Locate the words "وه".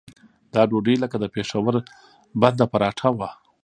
3.17-3.29